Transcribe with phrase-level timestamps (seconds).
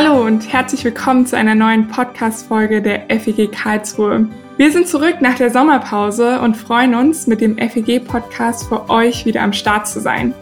[0.00, 4.28] Hallo und herzlich willkommen zu einer neuen Podcast-Folge der FEG Karlsruhe.
[4.56, 9.42] Wir sind zurück nach der Sommerpause und freuen uns, mit dem FEG-Podcast für euch wieder
[9.42, 10.34] am Start zu sein.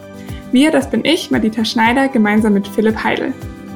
[0.51, 3.33] Wir, das bin ich, Madita Schneider, gemeinsam mit Philipp Heidel.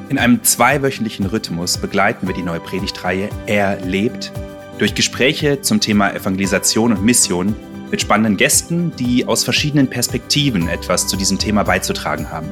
[0.10, 4.32] In einem zweiwöchentlichen Rhythmus begleiten wir die neue Predigtreihe Er lebt
[4.78, 7.56] durch Gespräche zum Thema Evangelisation und Mission
[7.90, 12.50] mit spannenden Gästen, die aus verschiedenen Perspektiven etwas zu diesem Thema beizutragen haben.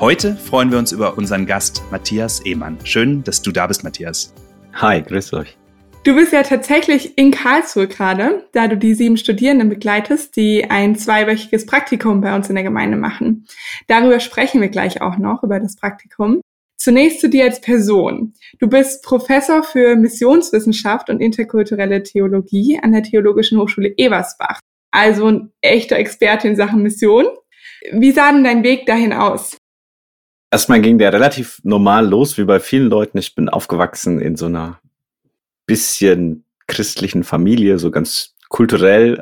[0.00, 2.78] Heute freuen wir uns über unseren Gast Matthias Ehmann.
[2.84, 4.32] Schön, dass du da bist, Matthias.
[4.74, 5.58] Hi, grüß euch.
[6.04, 10.94] Du bist ja tatsächlich in Karlsruhe gerade, da du die sieben Studierenden begleitest, die ein
[10.94, 13.48] zweiwöchiges Praktikum bei uns in der Gemeinde machen.
[13.88, 16.42] Darüber sprechen wir gleich auch noch, über das Praktikum.
[16.76, 18.34] Zunächst zu dir als Person.
[18.60, 24.60] Du bist Professor für Missionswissenschaft und interkulturelle Theologie an der Theologischen Hochschule Eversbach.
[24.92, 27.26] Also ein echter Experte in Sachen Mission.
[27.90, 29.58] Wie sah denn dein Weg dahin aus?
[30.50, 33.18] Erstmal ging der relativ normal los, wie bei vielen Leuten.
[33.18, 34.80] Ich bin aufgewachsen in so einer
[35.66, 39.20] bisschen christlichen Familie, so ganz kulturell,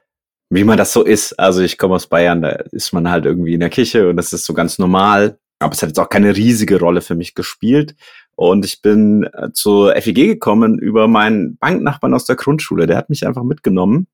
[0.50, 1.38] wie man das so ist.
[1.38, 4.32] Also ich komme aus Bayern, da ist man halt irgendwie in der Kirche und das
[4.32, 5.38] ist so ganz normal.
[5.58, 7.97] Aber es hat jetzt auch keine riesige Rolle für mich gespielt.
[8.36, 12.86] Und ich bin äh, zur FEG gekommen über meinen Banknachbarn aus der Grundschule.
[12.86, 14.06] Der hat mich einfach mitgenommen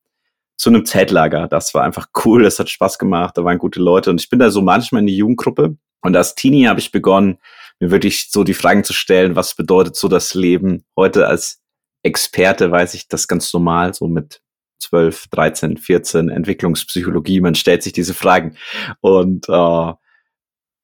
[0.56, 1.48] zu einem Zeltlager.
[1.48, 4.10] Das war einfach cool, das hat Spaß gemacht, da waren gute Leute.
[4.10, 7.38] Und ich bin da so manchmal in die Jugendgruppe und als Teenie habe ich begonnen,
[7.80, 10.84] mir wirklich so die Fragen zu stellen, was bedeutet so das Leben?
[10.96, 11.60] Heute als
[12.02, 14.40] Experte weiß ich das ganz normal, so mit
[14.80, 18.56] 12, 13, 14, Entwicklungspsychologie, man stellt sich diese Fragen.
[19.00, 19.92] Und äh,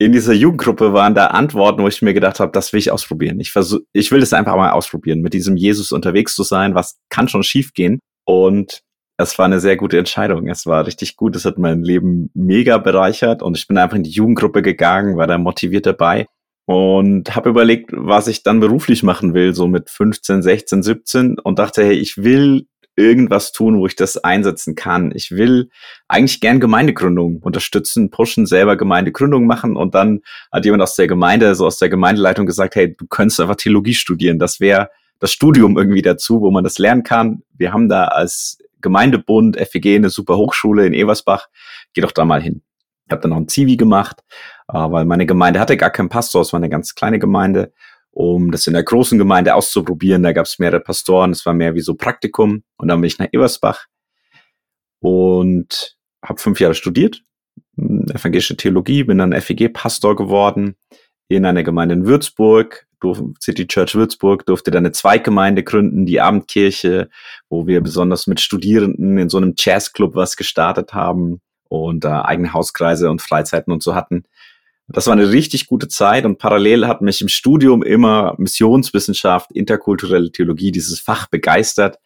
[0.00, 3.40] in dieser Jugendgruppe waren da Antworten, wo ich mir gedacht habe, das will ich ausprobieren.
[3.40, 6.76] Ich versuch, ich will das einfach mal ausprobieren, mit diesem Jesus unterwegs zu sein.
[6.76, 7.98] Was kann schon schiefgehen?
[8.24, 8.82] Und
[9.18, 10.46] es war eine sehr gute Entscheidung.
[10.48, 11.34] Es war richtig gut.
[11.34, 15.26] Es hat mein Leben mega bereichert und ich bin einfach in die Jugendgruppe gegangen, war
[15.26, 16.28] da motiviert dabei
[16.66, 21.58] und habe überlegt, was ich dann beruflich machen will, so mit 15, 16, 17 und
[21.58, 25.12] dachte, hey, ich will irgendwas tun, wo ich das einsetzen kann.
[25.14, 25.70] Ich will
[26.06, 30.20] eigentlich gern Gemeindegründung unterstützen, pushen, selber Gemeindegründung machen und dann
[30.52, 33.94] hat jemand aus der Gemeinde, so aus der Gemeindeleitung gesagt, hey, du könntest einfach Theologie
[33.94, 34.38] studieren.
[34.38, 37.42] Das wäre das Studium irgendwie dazu, wo man das lernen kann.
[37.56, 41.48] Wir haben da als Gemeindebund, FEG, eine super Hochschule in Eversbach.
[41.94, 42.62] Geh doch da mal hin.
[43.06, 44.22] Ich habe dann noch ein Zivi gemacht,
[44.68, 47.72] äh, weil meine Gemeinde hatte gar keinen Pastor, es war eine ganz kleine Gemeinde,
[48.10, 50.22] um das in der großen Gemeinde auszuprobieren.
[50.22, 52.64] Da gab es mehrere Pastoren, es war mehr wie so Praktikum.
[52.76, 53.86] Und dann bin ich nach Eversbach
[55.00, 57.22] und habe fünf Jahre studiert,
[57.76, 60.76] hm, evangelische Theologie, bin dann FEG-Pastor geworden
[61.28, 62.87] in einer Gemeinde in Würzburg,
[63.40, 67.08] City Church Würzburg durfte dann eine Zweiggemeinde gründen, die Abendkirche,
[67.48, 72.52] wo wir besonders mit Studierenden in so einem Jazzclub was gestartet haben und äh, eigene
[72.52, 74.24] Hauskreise und Freizeiten und so hatten.
[74.90, 80.32] Das war eine richtig gute Zeit und parallel hat mich im Studium immer Missionswissenschaft, interkulturelle
[80.32, 81.98] Theologie, dieses Fach begeistert.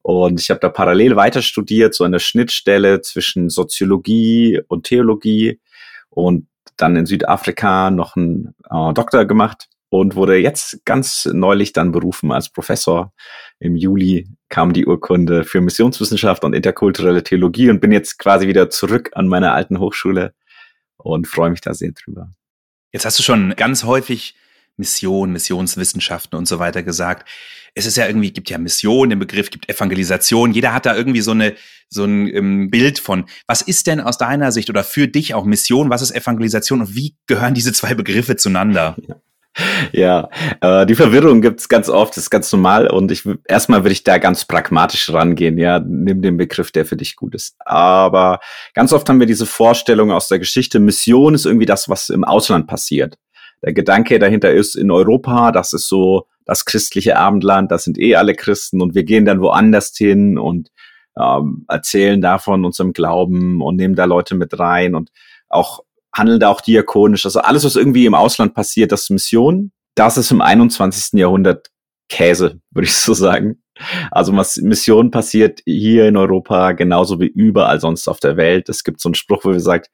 [0.00, 5.60] Und ich habe da parallel weiter studiert, so eine Schnittstelle zwischen Soziologie und Theologie
[6.08, 6.46] und
[6.78, 12.32] dann in Südafrika noch einen äh, Doktor gemacht und wurde jetzt ganz neulich dann berufen
[12.32, 13.12] als Professor.
[13.58, 18.70] Im Juli kam die Urkunde für Missionswissenschaft und interkulturelle Theologie und bin jetzt quasi wieder
[18.70, 20.32] zurück an meiner alten Hochschule
[20.96, 22.32] und freue mich da sehr drüber.
[22.92, 24.34] Jetzt hast du schon ganz häufig
[24.76, 27.28] Mission, Missionswissenschaften und so weiter gesagt.
[27.74, 30.52] Es ist ja irgendwie, gibt ja Mission, den Begriff, gibt Evangelisation.
[30.52, 31.54] Jeder hat da irgendwie so eine,
[31.88, 33.26] so ein ähm, Bild von.
[33.46, 35.90] Was ist denn aus deiner Sicht oder für dich auch Mission?
[35.90, 38.96] Was ist Evangelisation und wie gehören diese zwei Begriffe zueinander?
[39.06, 39.16] Ja.
[39.92, 40.28] Ja,
[40.60, 44.04] äh, die Verwirrung gibt's ganz oft, das ist ganz normal und ich erstmal würde ich
[44.04, 47.56] da ganz pragmatisch rangehen, ja, nimm den Begriff, der für dich gut ist.
[47.58, 48.40] Aber
[48.74, 52.24] ganz oft haben wir diese Vorstellung aus der Geschichte, Mission ist irgendwie das, was im
[52.24, 53.18] Ausland passiert.
[53.62, 58.14] Der Gedanke dahinter ist, in Europa, das ist so das christliche Abendland, das sind eh
[58.14, 60.70] alle Christen und wir gehen dann woanders hin und
[61.20, 65.10] ähm, erzählen davon unserem Glauben und nehmen da Leute mit rein und
[65.48, 65.80] auch
[66.12, 67.24] handeln da auch diakonisch.
[67.24, 69.72] Also alles, was irgendwie im Ausland passiert, das ist Mission.
[69.94, 71.18] Das ist im 21.
[71.18, 71.68] Jahrhundert
[72.08, 73.62] Käse, würde ich so sagen.
[74.10, 78.68] Also Mission passiert hier in Europa genauso wie überall sonst auf der Welt.
[78.68, 79.90] Es gibt so einen Spruch, wo wir sagt,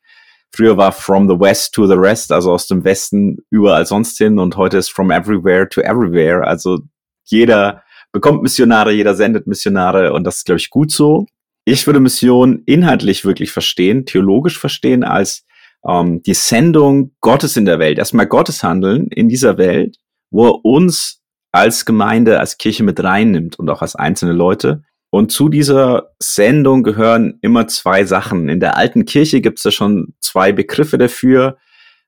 [0.55, 4.39] früher war from the west to the rest, also aus dem Westen überall sonst hin
[4.39, 6.47] und heute ist from everywhere to everywhere.
[6.47, 6.81] Also
[7.25, 11.27] jeder bekommt Missionare, jeder sendet Missionare und das ist, glaube ich, gut so.
[11.65, 15.45] Ich würde Mission inhaltlich wirklich verstehen, theologisch verstehen als
[15.87, 19.96] ähm, die Sendung Gottes in der Welt, erstmal Gottes Handeln in dieser Welt,
[20.31, 24.82] wo er uns als Gemeinde, als Kirche mit reinnimmt und auch als einzelne Leute.
[25.11, 28.49] Und zu dieser Sendung gehören immer zwei Sachen.
[28.49, 31.56] In der alten Kirche gibt es da schon zwei Begriffe dafür.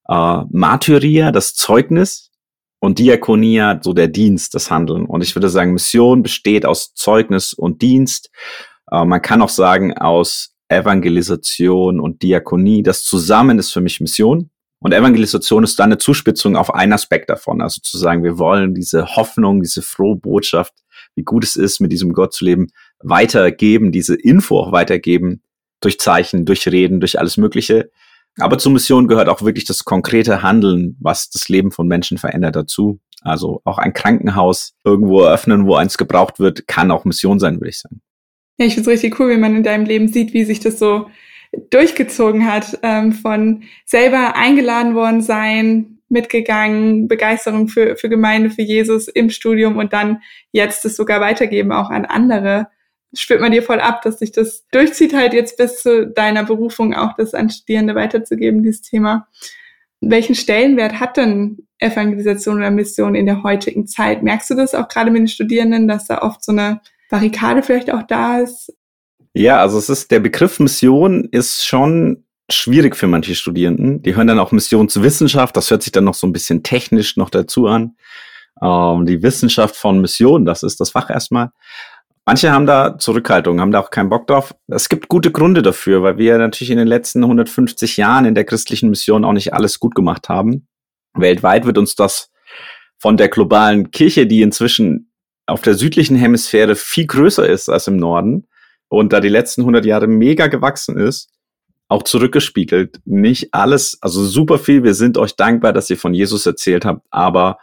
[0.09, 2.29] Äh, Martyria, das Zeugnis,
[2.81, 5.05] und Diakonia so der Dienst, das Handeln.
[5.07, 8.31] Und ich würde sagen, Mission besteht aus Zeugnis und Dienst.
[8.91, 12.83] Äh, man kann auch sagen aus Evangelisation und Diakonie.
[12.83, 14.51] Das zusammen ist für mich Mission.
[14.81, 17.61] Und Evangelisation ist dann eine Zuspitzung auf einen Aspekt davon.
[17.61, 20.73] Also zu sagen, wir wollen diese Hoffnung, diese frohe Botschaft,
[21.17, 22.69] wie gut es ist, mit diesem Gott zu leben,
[23.01, 25.43] weitergeben, diese Info auch weitergeben,
[25.81, 27.91] durch Zeichen, durch Reden, durch alles Mögliche.
[28.39, 32.55] Aber zur Mission gehört auch wirklich das konkrete Handeln, was das Leben von Menschen verändert
[32.55, 33.01] dazu.
[33.23, 37.71] Also auch ein Krankenhaus irgendwo eröffnen, wo eins gebraucht wird, kann auch Mission sein, würde
[37.71, 38.01] ich sagen.
[38.59, 40.79] Ja, ich finde es richtig cool, wie man in deinem Leben sieht, wie sich das
[40.79, 41.09] so
[41.71, 49.09] durchgezogen hat, ähm, von selber eingeladen worden sein, mitgegangen, Begeisterung für, für Gemeinde, für Jesus
[49.09, 50.23] im Studium und dann
[50.53, 52.69] jetzt es sogar weitergeben auch an andere.
[53.15, 56.95] Spürt man dir voll ab, dass sich das durchzieht halt jetzt bis zu deiner Berufung
[56.95, 59.29] auch das an Studierende weiterzugeben, dieses Thema.
[60.01, 64.23] Welchen Stellenwert hat denn Evangelisation oder Mission in der heutigen Zeit?
[64.23, 67.93] Merkst du das auch gerade mit den Studierenden, dass da oft so eine Barrikade vielleicht
[67.93, 68.73] auch da ist?
[69.35, 74.03] Ja, also es ist, der Begriff Mission ist schon schwierig für manche Studierenden.
[74.03, 77.31] Die hören dann auch Missionswissenschaft, das hört sich dann noch so ein bisschen technisch noch
[77.31, 77.97] dazu an.
[78.63, 81.51] Ähm, die Wissenschaft von Mission, das ist das Fach erstmal.
[82.25, 84.55] Manche haben da Zurückhaltung, haben da auch keinen Bock drauf.
[84.67, 88.45] Es gibt gute Gründe dafür, weil wir natürlich in den letzten 150 Jahren in der
[88.45, 90.67] christlichen Mission auch nicht alles gut gemacht haben.
[91.15, 92.31] Weltweit wird uns das
[92.99, 95.08] von der globalen Kirche, die inzwischen
[95.49, 98.47] auf der südlichen Hemisphäre viel größer ist als im Norden
[98.89, 101.31] und da die letzten 100 Jahre mega gewachsen ist,
[101.89, 103.01] auch zurückgespiegelt.
[103.07, 104.85] Nicht alles, also super viel.
[104.85, 107.59] Wir sind euch dankbar, dass ihr von Jesus erzählt habt, aber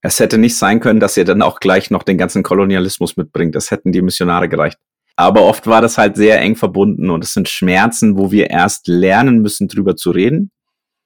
[0.00, 3.54] es hätte nicht sein können, dass ihr dann auch gleich noch den ganzen Kolonialismus mitbringt.
[3.54, 4.78] Das hätten die Missionare gereicht.
[5.14, 8.88] Aber oft war das halt sehr eng verbunden und es sind Schmerzen, wo wir erst
[8.88, 10.50] lernen müssen, drüber zu reden.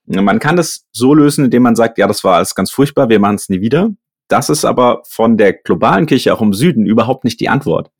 [0.06, 3.18] Man kann das so lösen, indem man sagt, ja, das war alles ganz furchtbar, wir
[3.18, 3.90] machen es nie wieder.
[4.28, 7.90] Das ist aber von der globalen Kirche auch im Süden überhaupt nicht die Antwort.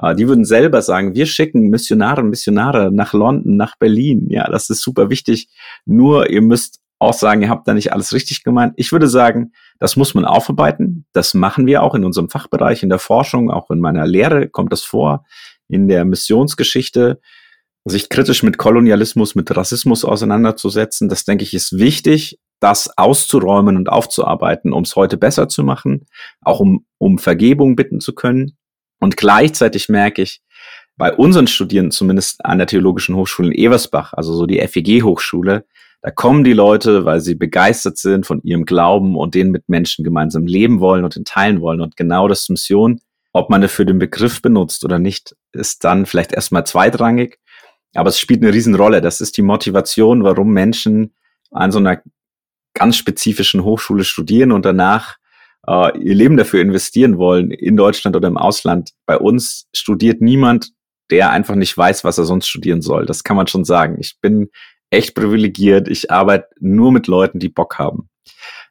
[0.00, 4.28] Äh, die würden selber sagen, wir schicken Missionare und Missionare nach London, nach Berlin.
[4.30, 5.48] Ja, das ist super wichtig.
[5.84, 8.72] Nur ihr müsst auch sagen, ihr habt da nicht alles richtig gemeint.
[8.76, 11.06] Ich würde sagen, das muss man aufarbeiten.
[11.12, 14.72] Das machen wir auch in unserem Fachbereich, in der Forschung, auch in meiner Lehre kommt
[14.72, 15.24] das vor,
[15.68, 17.20] in der Missionsgeschichte
[17.84, 21.08] sich kritisch mit Kolonialismus, mit Rassismus auseinanderzusetzen.
[21.08, 26.06] Das denke ich ist wichtig, das auszuräumen und aufzuarbeiten, um es heute besser zu machen,
[26.40, 28.56] auch um, um Vergebung bitten zu können.
[28.98, 30.40] Und gleichzeitig merke ich,
[30.96, 35.66] bei unseren Studierenden, zumindest an der Theologischen Hochschule in Eversbach, also so die FEG-Hochschule,
[36.02, 40.04] da kommen die Leute, weil sie begeistert sind von ihrem Glauben und den mit Menschen
[40.04, 41.80] gemeinsam leben wollen und den teilen wollen.
[41.80, 43.00] Und genau das Mission,
[43.32, 47.38] ob man dafür den Begriff benutzt oder nicht, ist dann vielleicht erstmal zweitrangig.
[47.94, 49.00] Aber es spielt eine Riesenrolle.
[49.00, 51.14] Das ist die Motivation, warum Menschen
[51.50, 52.00] an so einer
[52.76, 55.16] ganz spezifischen Hochschule studieren und danach
[55.66, 58.90] äh, ihr Leben dafür investieren wollen, in Deutschland oder im Ausland.
[59.06, 60.70] Bei uns studiert niemand,
[61.10, 63.06] der einfach nicht weiß, was er sonst studieren soll.
[63.06, 63.96] Das kann man schon sagen.
[63.98, 64.50] Ich bin
[64.90, 65.88] echt privilegiert.
[65.88, 68.08] Ich arbeite nur mit Leuten, die Bock haben.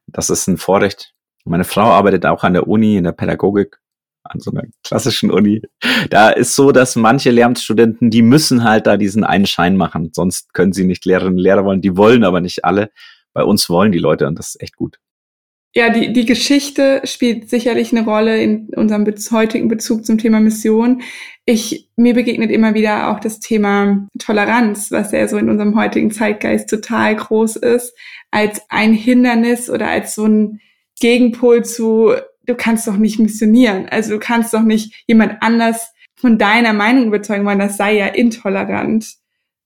[0.07, 1.13] Das ist ein Vorrecht.
[1.45, 3.77] Meine Frau arbeitet auch an der Uni, in der Pädagogik,
[4.23, 5.61] an so einer klassischen Uni.
[6.09, 10.11] Da ist so, dass manche Lehramtsstudenten, die müssen halt da diesen einen Schein machen.
[10.13, 11.81] Sonst können sie nicht Lehrerinnen und Lehrer wollen.
[11.81, 12.91] Die wollen aber nicht alle.
[13.35, 14.97] Bei uns wollen die Leute und das ist echt gut.
[15.75, 20.39] Ja, die, die Geschichte spielt sicherlich eine Rolle in unserem Be heutigen Bezug zum Thema
[20.39, 21.01] Mission.
[21.45, 26.11] Ich, mir begegnet immer wieder auch das Thema Toleranz, was ja so in unserem heutigen
[26.11, 27.93] Zeitgeist total groß ist,
[28.31, 30.61] als ein Hindernis oder als so ein
[31.01, 32.13] Gegenpol zu,
[32.45, 33.89] du kannst doch nicht missionieren.
[33.89, 38.07] Also du kannst doch nicht jemand anders von deiner Meinung überzeugen weil das sei ja
[38.07, 39.15] intolerant.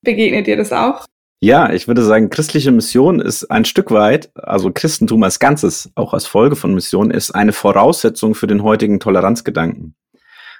[0.02, 1.06] Begegnet dir das auch?
[1.42, 6.14] Ja, ich würde sagen, christliche Mission ist ein Stück weit, also Christentum als Ganzes, auch
[6.14, 9.96] als Folge von Mission, ist eine Voraussetzung für den heutigen Toleranzgedanken.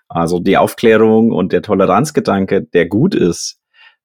[0.08, 3.60] Also die Aufklärung und der Toleranzgedanke, der gut ist,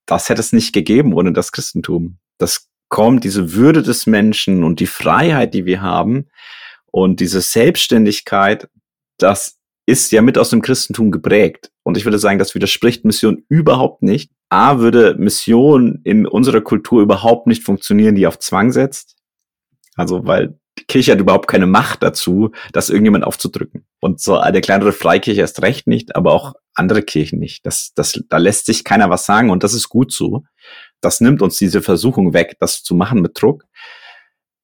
[0.04, 2.19] das hätte es nicht gegeben ohne das Christentum.
[2.38, 6.26] Das kommt, diese Würde des Menschen und die Freiheit, die wir haben
[6.90, 8.69] und diese Selbstständigkeit,
[9.19, 11.71] das ist ja mit aus dem Christentum geprägt.
[11.85, 14.33] Und ich würde sagen, das widerspricht Mission überhaupt nicht.
[14.49, 19.17] A, würde Mission in unserer Kultur überhaupt nicht funktionieren, die auf Zwang setzt.
[19.95, 23.87] Also, weil die Kirche hat überhaupt keine Macht dazu, das irgendjemand aufzudrücken.
[24.00, 27.64] Und so eine kleinere Freikirche erst recht nicht, aber auch andere Kirchen nicht.
[27.64, 30.43] Das, das, da lässt sich keiner was sagen und das ist gut so.
[31.00, 33.64] Das nimmt uns diese Versuchung weg, das zu machen mit Druck.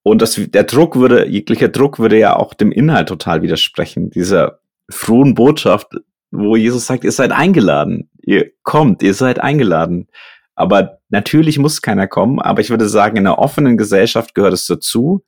[0.03, 4.09] Und das, der Druck würde, jeglicher Druck würde ja auch dem Inhalt total widersprechen.
[4.09, 4.59] Dieser
[4.89, 5.93] frohen Botschaft,
[6.31, 10.07] wo Jesus sagt, ihr seid eingeladen, ihr kommt, ihr seid eingeladen.
[10.55, 14.65] Aber natürlich muss keiner kommen, aber ich würde sagen, in einer offenen Gesellschaft gehört es
[14.65, 15.23] dazu,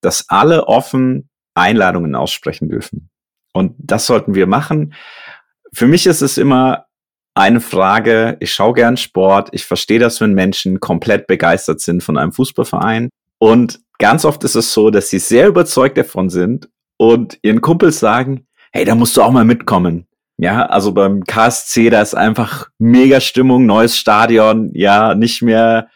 [0.00, 3.10] dass alle offen Einladungen aussprechen dürfen.
[3.52, 4.94] Und das sollten wir machen.
[5.72, 6.86] Für mich ist es immer
[7.34, 12.16] eine Frage, ich schaue gern Sport, ich verstehe das, wenn Menschen komplett begeistert sind von
[12.16, 13.10] einem Fußballverein.
[13.38, 17.98] Und ganz oft ist es so, dass sie sehr überzeugt davon sind und ihren Kumpels
[17.98, 20.06] sagen, hey, da musst du auch mal mitkommen.
[20.36, 25.88] Ja, also beim KSC, da ist einfach mega Stimmung, neues Stadion, ja, nicht mehr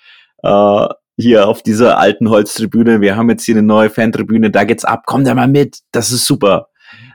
[0.44, 3.00] äh, hier auf dieser alten Holztribüne.
[3.00, 6.12] Wir haben jetzt hier eine neue Fantribüne, da geht's ab, komm da mal mit, das
[6.12, 6.68] ist super.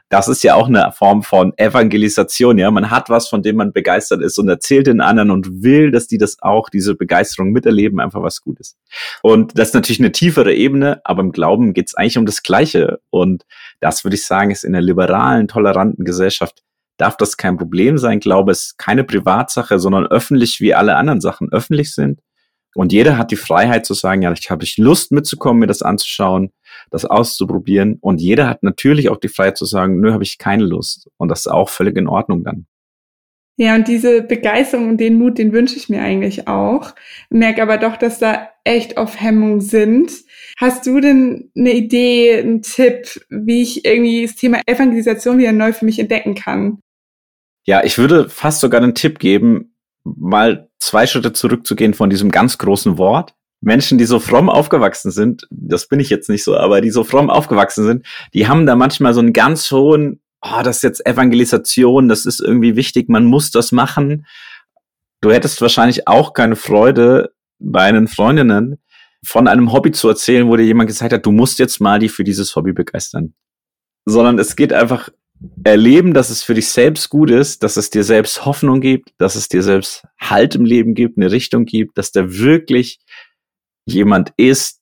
[0.09, 2.69] Das ist ja auch eine Form von Evangelisation, ja.
[2.69, 6.05] Man hat was, von dem man begeistert ist und erzählt den anderen und will, dass
[6.07, 8.77] die das auch, diese Begeisterung miterleben, einfach was Gutes.
[9.23, 12.99] Und das ist natürlich eine tiefere Ebene, aber im Glauben geht's eigentlich um das Gleiche.
[13.09, 13.45] Und
[13.79, 16.61] das würde ich sagen, ist in einer liberalen, toleranten Gesellschaft
[16.97, 18.19] darf das kein Problem sein.
[18.19, 22.19] Glaube ist keine Privatsache, sondern öffentlich, wie alle anderen Sachen öffentlich sind.
[22.75, 26.51] Und jeder hat die Freiheit zu sagen, ja, ich habe Lust mitzukommen, mir das anzuschauen,
[26.89, 27.97] das auszuprobieren.
[28.01, 31.07] Und jeder hat natürlich auch die Freiheit zu sagen, nö, habe ich keine Lust.
[31.17, 32.65] Und das ist auch völlig in Ordnung dann.
[33.55, 36.95] Ja, und diese Begeisterung und den Mut, den wünsche ich mir eigentlich auch.
[37.29, 40.11] Merke aber doch, dass da echt auf Hemmung sind.
[40.59, 45.71] Hast du denn eine Idee, einen Tipp, wie ich irgendwie das Thema Evangelisation wieder neu
[45.71, 46.79] für mich entdecken kann?
[47.65, 52.57] Ja, ich würde fast sogar einen Tipp geben, mal zwei Schritte zurückzugehen von diesem ganz
[52.57, 53.33] großen Wort.
[53.61, 57.05] Menschen, die so fromm aufgewachsen sind, das bin ich jetzt nicht so, aber die so
[57.05, 61.05] fromm aufgewachsen sind, die haben da manchmal so einen ganz hohen, oh, das ist jetzt
[61.05, 64.25] Evangelisation, das ist irgendwie wichtig, man muss das machen.
[65.21, 68.79] Du hättest wahrscheinlich auch keine Freude bei einen Freundinnen
[69.25, 72.09] von einem Hobby zu erzählen, wo dir jemand gesagt hat, du musst jetzt mal die
[72.09, 73.33] für dieses Hobby begeistern.
[74.05, 75.07] Sondern es geht einfach
[75.63, 79.35] erleben, dass es für dich selbst gut ist, dass es dir selbst Hoffnung gibt, dass
[79.35, 82.99] es dir selbst Halt im Leben gibt, eine Richtung gibt, dass da wirklich
[83.85, 84.81] jemand ist,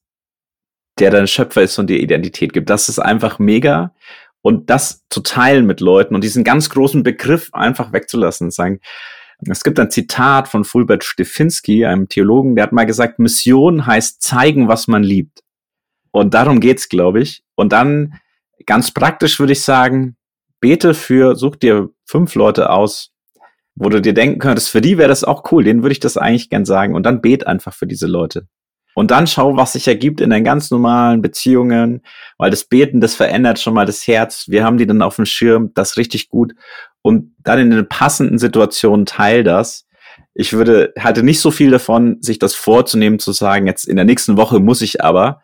[0.99, 2.69] der dein Schöpfer ist und dir Identität gibt.
[2.69, 3.93] Das ist einfach mega.
[4.41, 8.79] Und das zu teilen mit Leuten und diesen ganz großen Begriff einfach wegzulassen und sagen,
[9.49, 14.21] es gibt ein Zitat von Fulbert Stefinski, einem Theologen, der hat mal gesagt, Mission heißt
[14.21, 15.41] zeigen, was man liebt.
[16.11, 17.43] Und darum geht's, glaube ich.
[17.55, 18.19] Und dann
[18.65, 20.15] ganz praktisch würde ich sagen,
[20.61, 23.11] bete für, such dir fünf Leute aus,
[23.75, 26.17] wo du dir denken könntest, für die wäre das auch cool, denen würde ich das
[26.17, 26.95] eigentlich gern sagen.
[26.95, 28.47] Und dann bet einfach für diese Leute.
[28.93, 32.01] Und dann schau, was sich ergibt in deinen ganz normalen Beziehungen,
[32.37, 34.45] weil das Beten, das verändert schon mal das Herz.
[34.49, 36.53] Wir haben die dann auf dem Schirm, das richtig gut.
[37.01, 39.87] Und dann in den passenden Situationen teil das.
[40.33, 44.05] Ich würde, hatte nicht so viel davon, sich das vorzunehmen, zu sagen, jetzt in der
[44.05, 45.41] nächsten Woche muss ich aber,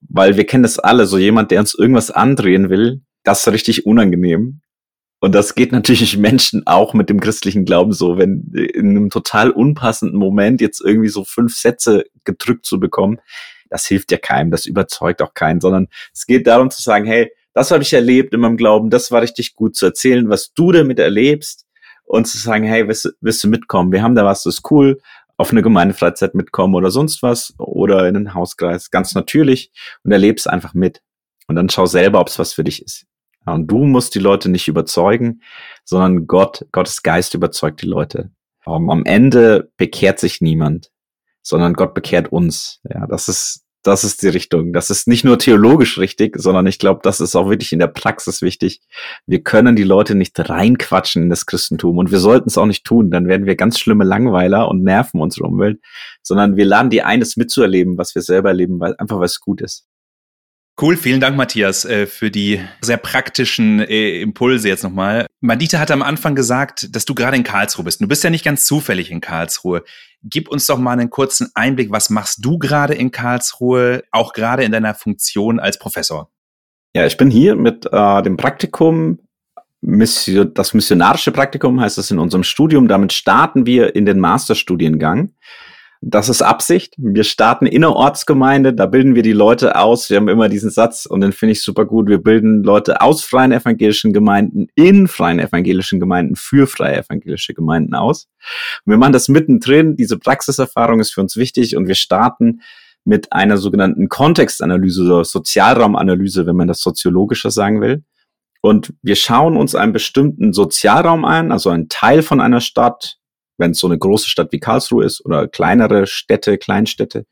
[0.00, 3.86] weil wir kennen das alle, so jemand, der uns irgendwas andrehen will, das ist richtig
[3.86, 4.60] unangenehm.
[5.20, 9.50] Und das geht natürlich Menschen auch mit dem christlichen Glauben so, wenn in einem total
[9.50, 13.20] unpassenden Moment jetzt irgendwie so fünf Sätze gedrückt zu bekommen,
[13.70, 17.30] das hilft ja keinem, das überzeugt auch keinen, sondern es geht darum zu sagen, hey,
[17.54, 20.72] das habe ich erlebt in meinem Glauben, das war richtig gut zu erzählen, was du
[20.72, 21.66] damit erlebst
[22.04, 23.92] und zu sagen, hey, willst, willst du mitkommen?
[23.92, 25.00] Wir haben da was, das ist cool,
[25.36, 29.70] auf eine Gemeindefreizeit mitkommen oder sonst was oder in einen Hauskreis, ganz natürlich
[30.02, 31.00] und erlebst einfach mit.
[31.46, 33.06] Und dann schau selber, ob es was für dich ist.
[33.46, 35.42] Und du musst die Leute nicht überzeugen,
[35.84, 38.30] sondern Gott, Gottes Geist überzeugt die Leute.
[38.64, 40.90] Um, am Ende bekehrt sich niemand,
[41.42, 42.80] sondern Gott bekehrt uns.
[42.88, 44.72] Ja, das ist, das ist die Richtung.
[44.72, 47.88] Das ist nicht nur theologisch richtig, sondern ich glaube, das ist auch wirklich in der
[47.88, 48.80] Praxis wichtig.
[49.26, 52.84] Wir können die Leute nicht reinquatschen in das Christentum und wir sollten es auch nicht
[52.84, 53.10] tun.
[53.10, 55.80] Dann werden wir ganz schlimme Langweiler und nerven unsere Umwelt,
[56.22, 59.60] sondern wir laden die ein, das mitzuerleben, was wir selber erleben, weil einfach was gut
[59.60, 59.88] ist.
[60.80, 65.26] Cool, vielen Dank, Matthias, äh, für die sehr praktischen äh, Impulse jetzt nochmal.
[65.40, 68.00] Madita hat am Anfang gesagt, dass du gerade in Karlsruhe bist.
[68.00, 69.84] Du bist ja nicht ganz zufällig in Karlsruhe.
[70.22, 71.90] Gib uns doch mal einen kurzen Einblick.
[71.90, 76.30] Was machst du gerade in Karlsruhe, auch gerade in deiner Funktion als Professor?
[76.94, 79.18] Ja, ich bin hier mit äh, dem Praktikum
[79.82, 82.86] das missionarische Praktikum heißt es in unserem Studium.
[82.86, 85.32] Damit starten wir in den Masterstudiengang.
[86.04, 86.94] Das ist Absicht.
[86.98, 90.10] Wir starten innerortsgemeinde, da bilden wir die Leute aus.
[90.10, 92.08] Wir haben immer diesen Satz und den finde ich super gut.
[92.08, 97.94] Wir bilden Leute aus freien evangelischen Gemeinden in freien evangelischen Gemeinden für freie evangelische Gemeinden
[97.94, 98.26] aus.
[98.84, 99.94] Und wir machen das mittendrin.
[99.94, 102.62] Diese Praxiserfahrung ist für uns wichtig und wir starten
[103.04, 108.02] mit einer sogenannten Kontextanalyse oder Sozialraumanalyse, wenn man das soziologischer sagen will.
[108.60, 113.18] Und wir schauen uns einen bestimmten Sozialraum ein, also einen Teil von einer Stadt,
[113.58, 117.26] wenn es so eine große Stadt wie Karlsruhe ist oder kleinere Städte, Kleinstädte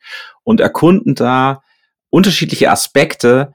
[0.44, 1.62] und erkunden da
[2.10, 3.54] unterschiedliche Aspekte.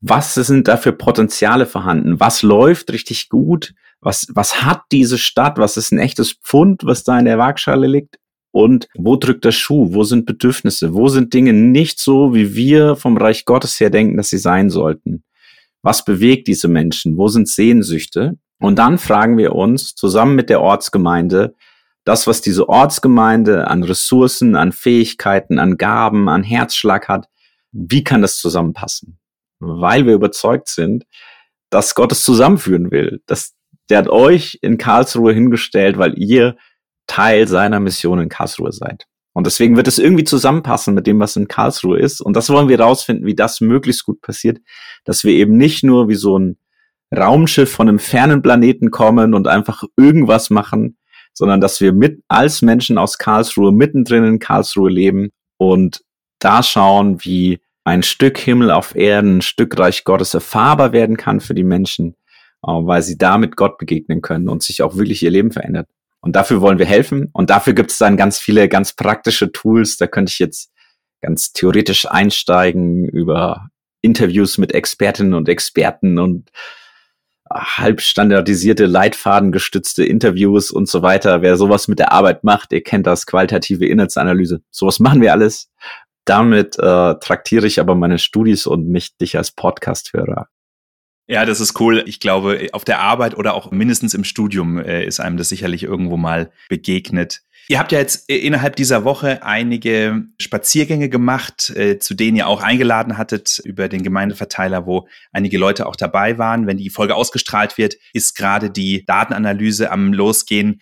[0.00, 2.20] Was sind da für Potenziale vorhanden?
[2.20, 3.74] Was läuft richtig gut?
[4.00, 5.58] Was, was hat diese Stadt?
[5.58, 8.18] Was ist ein echtes Pfund, was da in der Waagschale liegt?
[8.52, 9.92] Und wo drückt der Schuh?
[9.92, 10.94] Wo sind Bedürfnisse?
[10.94, 14.70] Wo sind Dinge nicht so, wie wir vom Reich Gottes her denken, dass sie sein
[14.70, 15.24] sollten?
[15.82, 17.16] Was bewegt diese Menschen?
[17.16, 18.38] Wo sind Sehnsüchte?
[18.58, 21.54] Und dann fragen wir uns zusammen mit der Ortsgemeinde,
[22.06, 27.28] das, was diese Ortsgemeinde an Ressourcen, an Fähigkeiten, an Gaben, an Herzschlag hat,
[27.72, 29.18] wie kann das zusammenpassen?
[29.58, 31.04] Weil wir überzeugt sind,
[31.68, 33.22] dass Gott es zusammenführen will.
[33.26, 33.54] Dass
[33.90, 36.56] der hat euch in Karlsruhe hingestellt, weil ihr
[37.08, 39.06] Teil seiner Mission in Karlsruhe seid.
[39.32, 42.20] Und deswegen wird es irgendwie zusammenpassen mit dem, was in Karlsruhe ist.
[42.20, 44.58] Und das wollen wir rausfinden, wie das möglichst gut passiert,
[45.04, 46.56] dass wir eben nicht nur wie so ein
[47.14, 50.96] Raumschiff von einem fernen Planeten kommen und einfach irgendwas machen,
[51.36, 56.02] sondern dass wir mit als Menschen aus Karlsruhe mittendrin in Karlsruhe leben und
[56.38, 61.40] da schauen, wie ein Stück Himmel auf Erden, ein Stück Reich Gottes erfahrbar werden kann
[61.40, 62.16] für die Menschen,
[62.62, 65.88] äh, weil sie damit Gott begegnen können und sich auch wirklich ihr Leben verändert.
[66.20, 67.30] Und dafür wollen wir helfen.
[67.32, 69.96] Und dafür gibt es dann ganz viele ganz praktische Tools.
[69.96, 70.72] Da könnte ich jetzt
[71.20, 73.68] ganz theoretisch einsteigen über
[74.02, 76.50] Interviews mit Expertinnen und Experten und
[77.50, 78.00] halb
[78.86, 81.42] leitfadengestützte Interviews und so weiter.
[81.42, 84.62] Wer sowas mit der Arbeit macht, ihr kennt das, qualitative Inhaltsanalyse.
[84.70, 85.70] Sowas machen wir alles.
[86.24, 90.48] Damit äh, traktiere ich aber meine Studis und nicht dich als Podcast-Hörer.
[91.28, 92.04] Ja, das ist cool.
[92.06, 95.82] Ich glaube, auf der Arbeit oder auch mindestens im Studium äh, ist einem das sicherlich
[95.82, 97.42] irgendwo mal begegnet.
[97.68, 102.46] Ihr habt ja jetzt äh, innerhalb dieser Woche einige Spaziergänge gemacht, äh, zu denen ihr
[102.46, 106.66] auch eingeladen hattet über den Gemeindeverteiler, wo einige Leute auch dabei waren.
[106.66, 110.80] Wenn die Folge ausgestrahlt wird, ist gerade die Datenanalyse am Losgehen.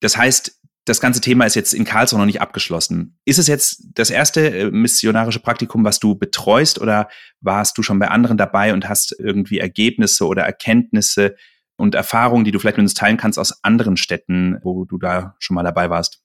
[0.00, 3.18] Das heißt, das ganze Thema ist jetzt in Karlsruhe noch nicht abgeschlossen.
[3.24, 7.08] Ist es jetzt das erste äh, missionarische Praktikum, was du betreust oder
[7.40, 11.36] warst du schon bei anderen dabei und hast irgendwie Ergebnisse oder Erkenntnisse
[11.78, 15.34] und Erfahrungen, die du vielleicht mit uns teilen kannst aus anderen Städten, wo du da
[15.38, 16.20] schon mal dabei warst?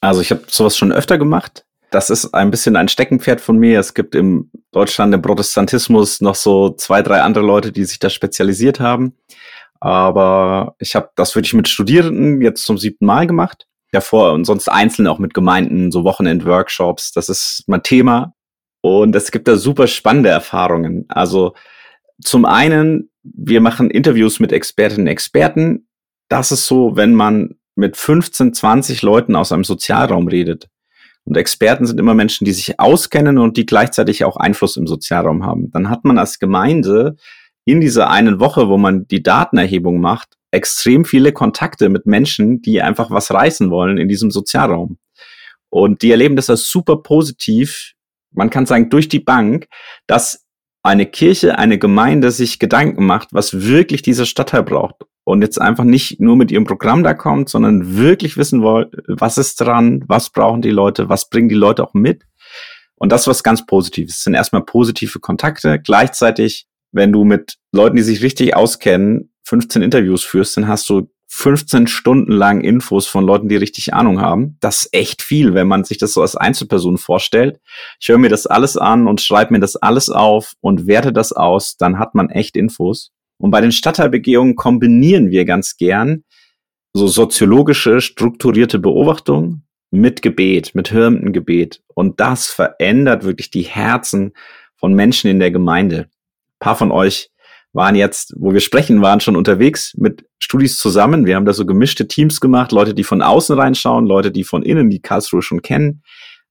[0.00, 1.64] Also ich habe sowas schon öfter gemacht.
[1.90, 3.80] Das ist ein bisschen ein Steckenpferd von mir.
[3.80, 8.10] Es gibt im Deutschland im Protestantismus noch so zwei, drei andere Leute, die sich da
[8.10, 9.16] spezialisiert haben.
[9.80, 14.68] Aber ich habe das wirklich mit Studierenden jetzt zum siebten Mal gemacht davor und sonst
[14.68, 17.12] einzeln auch mit Gemeinden, so Wochenend-Workshops.
[17.12, 18.34] Das ist mein Thema.
[18.82, 21.06] Und es gibt da super spannende Erfahrungen.
[21.08, 21.54] Also
[22.22, 25.88] zum einen, wir machen Interviews mit Expertinnen und Experten.
[26.28, 30.68] Das ist so, wenn man mit 15, 20 Leuten aus einem Sozialraum redet.
[31.24, 35.44] Und Experten sind immer Menschen, die sich auskennen und die gleichzeitig auch Einfluss im Sozialraum
[35.44, 35.70] haben.
[35.70, 37.16] Dann hat man als Gemeinde
[37.64, 42.82] in dieser einen Woche, wo man die Datenerhebung macht, extrem viele Kontakte mit Menschen, die
[42.82, 44.98] einfach was reißen wollen in diesem Sozialraum.
[45.68, 47.92] Und die erleben das als super positiv.
[48.32, 49.68] Man kann sagen, durch die Bank,
[50.06, 50.44] dass
[50.82, 54.96] eine Kirche, eine Gemeinde sich Gedanken macht, was wirklich dieser Stadtteil braucht.
[55.24, 59.38] Und jetzt einfach nicht nur mit ihrem Programm da kommt, sondern wirklich wissen wollen, was
[59.38, 62.24] ist dran, was brauchen die Leute, was bringen die Leute auch mit.
[62.96, 64.16] Und das ist was ganz Positives.
[64.16, 65.78] Das sind erstmal positive Kontakte.
[65.78, 71.08] Gleichzeitig, wenn du mit Leuten, die sich richtig auskennen, 15 Interviews führst, dann hast du
[71.32, 74.56] 15 Stunden lang Infos von Leuten, die richtig Ahnung haben.
[74.58, 77.60] Das ist echt viel, wenn man sich das so als Einzelperson vorstellt.
[78.00, 81.32] Ich höre mir das alles an und schreibe mir das alles auf und werte das
[81.32, 83.12] aus, dann hat man echt Infos.
[83.38, 86.24] Und bei den Stadtteilbegehungen kombinieren wir ganz gern
[86.92, 89.62] so soziologische, strukturierte Beobachtung
[89.92, 91.80] mit Gebet, mit hörendem Gebet.
[91.94, 94.32] Und das verändert wirklich die Herzen
[94.74, 96.08] von Menschen in der Gemeinde.
[96.08, 97.30] Ein paar von euch
[97.72, 101.26] waren jetzt, wo wir sprechen, waren schon unterwegs mit Studis zusammen.
[101.26, 104.62] Wir haben da so gemischte Teams gemacht, Leute, die von außen reinschauen, Leute, die von
[104.62, 106.02] innen die Karlsruhe schon kennen.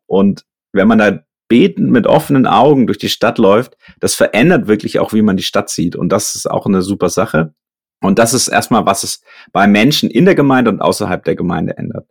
[0.07, 4.99] Und wenn man da betend mit offenen Augen durch die Stadt läuft, das verändert wirklich
[4.99, 5.95] auch, wie man die Stadt sieht.
[5.95, 7.53] Und das ist auch eine super Sache.
[8.01, 11.75] Und das ist erstmal, was es bei Menschen in der Gemeinde und außerhalb der Gemeinde
[11.77, 12.07] ändert.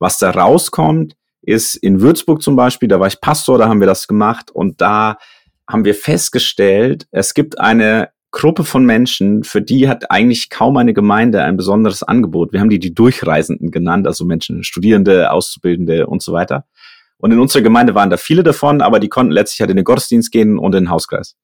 [0.00, 3.86] Was da rauskommt, ist in Würzburg zum Beispiel, da war ich Pastor, da haben wir
[3.86, 5.18] das gemacht und da
[5.68, 10.92] haben wir festgestellt, es gibt eine Gruppe von Menschen, für die hat eigentlich kaum eine
[10.92, 12.52] Gemeinde ein besonderes Angebot.
[12.52, 16.66] Wir haben die die Durchreisenden genannt, also Menschen, Studierende, Auszubildende und so weiter.
[17.16, 19.84] Und in unserer Gemeinde waren da viele davon, aber die konnten letztlich halt in den
[19.84, 21.36] Gottesdienst gehen und in den Hauskreis.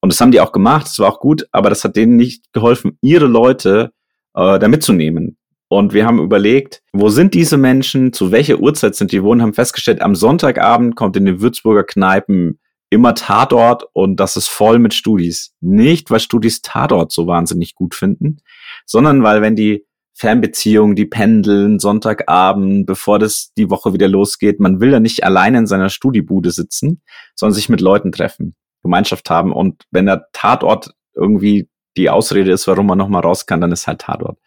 [0.00, 2.52] Und das haben die auch gemacht, das war auch gut, aber das hat denen nicht
[2.52, 3.90] geholfen, ihre Leute
[4.34, 5.36] äh, da mitzunehmen.
[5.68, 9.54] Und wir haben überlegt, wo sind diese Menschen, zu welcher Uhrzeit sind die wohnen, haben
[9.54, 12.60] festgestellt, am Sonntagabend kommt in den Würzburger Kneipen
[12.96, 15.54] immer Tatort und das ist voll mit Studis.
[15.60, 18.38] Nicht, weil Studis Tatort so wahnsinnig gut finden,
[18.84, 24.80] sondern weil wenn die Fernbeziehungen, die pendeln, Sonntagabend, bevor das die Woche wieder losgeht, man
[24.80, 27.02] will ja nicht alleine in seiner Studiebude sitzen,
[27.34, 32.66] sondern sich mit Leuten treffen, Gemeinschaft haben und wenn der Tatort irgendwie die Ausrede ist,
[32.66, 34.38] warum man nochmal raus kann, dann ist halt Tatort.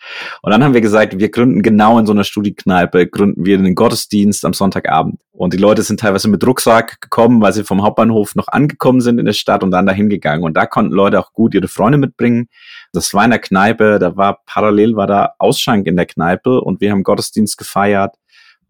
[0.42, 3.76] Und dann haben wir gesagt, wir gründen genau in so einer Studiekneipe, gründen wir einen
[3.76, 5.20] Gottesdienst am Sonntagabend.
[5.32, 9.20] Und die Leute sind teilweise mit Rucksack gekommen, weil sie vom Hauptbahnhof noch angekommen sind
[9.20, 10.44] in der Stadt und dann dahin gegangen.
[10.44, 12.50] Und da konnten Leute auch gut ihre Freunde mitbringen.
[12.94, 16.82] Das war in der Kneipe, da war parallel war da Ausschank in der Kneipe und
[16.82, 18.16] wir haben Gottesdienst gefeiert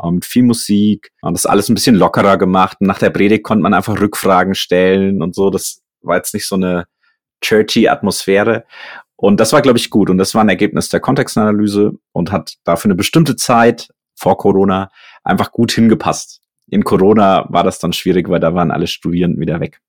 [0.01, 2.77] äh, mit viel Musik und das alles ein bisschen lockerer gemacht.
[2.79, 5.49] Und nach der Predigt konnte man einfach Rückfragen stellen und so.
[5.49, 6.85] Das war jetzt nicht so eine
[7.41, 8.65] churchy Atmosphäre.
[9.15, 10.09] Und das war, glaube ich, gut.
[10.09, 14.89] Und das war ein Ergebnis der Kontextanalyse und hat dafür eine bestimmte Zeit vor Corona
[15.23, 16.41] einfach gut hingepasst.
[16.69, 19.81] In Corona war das dann schwierig, weil da waren alle Studierenden wieder weg.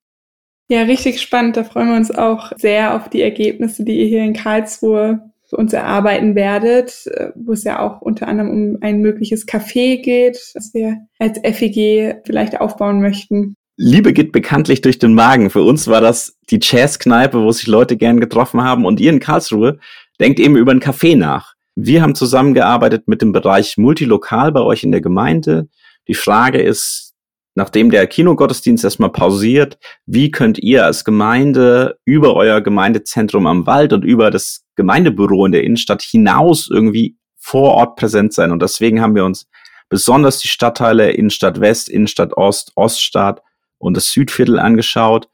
[0.69, 1.57] Ja, richtig spannend.
[1.57, 5.57] Da freuen wir uns auch sehr auf die Ergebnisse, die ihr hier in Karlsruhe für
[5.57, 10.73] uns erarbeiten werdet, wo es ja auch unter anderem um ein mögliches Café geht, das
[10.73, 13.55] wir als FEG vielleicht aufbauen möchten.
[13.83, 15.49] Liebe geht bekanntlich durch den Magen.
[15.49, 18.85] Für uns war das die Jazzkneipe, wo sich Leute gern getroffen haben.
[18.85, 19.79] Und ihr in Karlsruhe
[20.19, 21.55] denkt eben über ein Café nach.
[21.73, 25.67] Wir haben zusammengearbeitet mit dem Bereich Multilokal bei euch in der Gemeinde.
[26.07, 27.15] Die Frage ist,
[27.55, 33.93] nachdem der Kinogottesdienst erstmal pausiert, wie könnt ihr als Gemeinde über euer Gemeindezentrum am Wald
[33.93, 38.51] und über das Gemeindebüro in der Innenstadt hinaus irgendwie vor Ort präsent sein?
[38.51, 39.47] Und deswegen haben wir uns
[39.89, 43.41] besonders die Stadtteile Innenstadt West, Innenstadt Ost, Oststadt
[43.81, 45.27] und das Südviertel angeschaut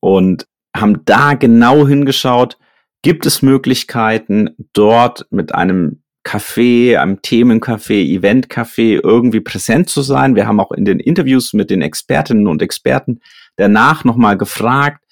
[0.00, 2.58] und haben da genau hingeschaut,
[3.02, 10.34] gibt es Möglichkeiten, dort mit einem Café, einem Themencafé, Eventcafé irgendwie präsent zu sein.
[10.34, 13.20] Wir haben auch in den Interviews mit den Expertinnen und Experten
[13.56, 15.04] danach nochmal gefragt.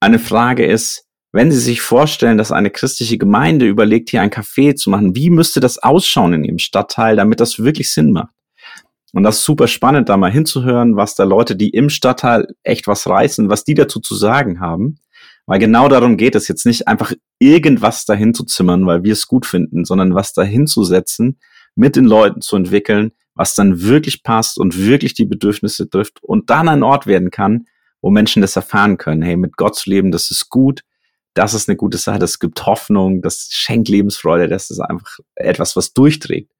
[0.00, 4.74] Eine Frage ist, wenn Sie sich vorstellen, dass eine christliche Gemeinde überlegt, hier ein Café
[4.74, 8.35] zu machen, wie müsste das ausschauen in Ihrem Stadtteil, damit das wirklich Sinn macht?
[9.16, 12.86] Und das ist super spannend, da mal hinzuhören, was da Leute, die im Stadtteil echt
[12.86, 14.98] was reißen, was die dazu zu sagen haben.
[15.46, 19.26] Weil genau darum geht es jetzt nicht einfach irgendwas dahin zu zimmern, weil wir es
[19.26, 21.38] gut finden, sondern was dahin zu setzen,
[21.74, 26.50] mit den Leuten zu entwickeln, was dann wirklich passt und wirklich die Bedürfnisse trifft und
[26.50, 27.64] dann ein Ort werden kann,
[28.02, 29.22] wo Menschen das erfahren können.
[29.22, 30.82] Hey, mit Gott zu leben, das ist gut.
[31.32, 32.18] Das ist eine gute Sache.
[32.18, 33.22] Das gibt Hoffnung.
[33.22, 34.46] Das schenkt Lebensfreude.
[34.46, 36.50] Das ist einfach etwas, was durchträgt.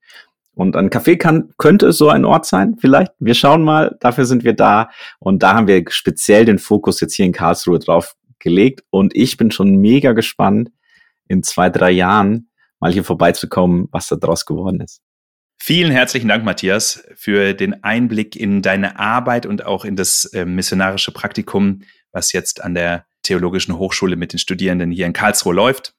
[0.56, 3.12] Und ein Café kann, könnte so ein Ort sein, vielleicht.
[3.18, 4.88] Wir schauen mal, dafür sind wir da.
[5.18, 8.82] Und da haben wir speziell den Fokus jetzt hier in Karlsruhe drauf gelegt.
[8.88, 10.70] Und ich bin schon mega gespannt,
[11.28, 12.48] in zwei, drei Jahren
[12.80, 15.02] mal hier vorbeizukommen, was da draus geworden ist.
[15.58, 20.46] Vielen herzlichen Dank, Matthias, für den Einblick in deine Arbeit und auch in das äh,
[20.46, 25.94] missionarische Praktikum, was jetzt an der Theologischen Hochschule mit den Studierenden hier in Karlsruhe läuft.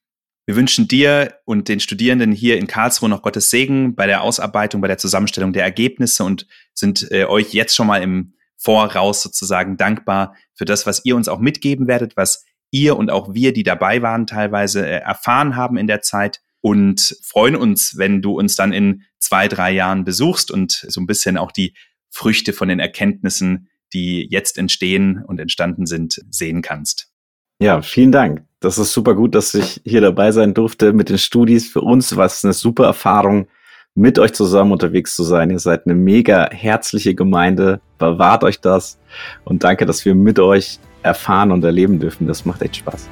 [0.48, 4.80] Wir wünschen dir und den Studierenden hier in Karlsruhe noch Gottes Segen bei der Ausarbeitung,
[4.80, 9.76] bei der Zusammenstellung der Ergebnisse und sind äh, euch jetzt schon mal im Voraus sozusagen
[9.76, 13.64] dankbar für das, was ihr uns auch mitgeben werdet, was ihr und auch wir, die
[13.64, 18.56] dabei waren, teilweise äh, erfahren haben in der Zeit und freuen uns, wenn du uns
[18.56, 21.76] dann in zwei, drei Jahren besuchst und so ein bisschen auch die
[22.10, 27.12] Früchte von den Erkenntnissen, die jetzt entstehen und entstanden sind, sehen kannst.
[27.60, 28.47] Ja, vielen Dank.
[28.60, 31.70] Das ist super gut, dass ich hier dabei sein durfte mit den Studis.
[31.70, 33.48] Für uns war es eine super Erfahrung,
[33.94, 35.52] mit euch zusammen unterwegs zu sein.
[35.52, 37.82] Ihr seid eine mega herzliche Gemeinde.
[38.00, 38.98] Bewahrt euch das.
[39.44, 42.26] Und danke, dass wir mit euch erfahren und erleben dürfen.
[42.26, 43.08] Das macht echt Spaß.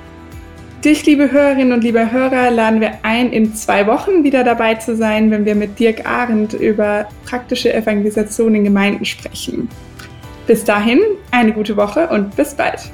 [0.84, 4.96] Dich, liebe Hörerinnen und liebe Hörer, laden wir ein, in zwei Wochen wieder dabei zu
[4.96, 9.70] sein, wenn wir mit Dirk Arendt über praktische Evangelisation in Gemeinden sprechen.
[10.48, 12.92] Bis dahin, eine gute Woche und bis bald.